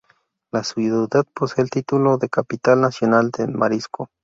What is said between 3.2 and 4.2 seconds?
del Marisco".